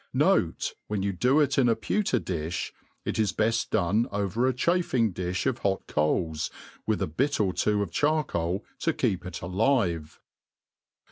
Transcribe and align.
Npte, 0.15 0.71
when 0.87 1.03
you 1.03 1.13
do 1.13 1.39
it 1.39 1.59
in 1.59 1.69
a 1.69 1.75
pewter 1.75 2.19
difk, 2.19 2.71
it 3.05 3.19
is 3.19 3.31
beft 3.33 3.69
done 3.69 4.07
over 4.11 4.47
a 4.47 4.51
chaffing^difh 4.51 5.45
of 5.45 5.59
hot 5.59 5.85
coals, 5.85 6.49
wiih 6.89 7.01
a 7.01 7.05
bit 7.05 7.39
or 7.39 7.53
two 7.53 7.83
of 7.83 7.91
charcoal 7.91 8.65
to 8.79 8.93
keep 8.93 9.27
it 9.27 9.43
alive. 9.43 10.19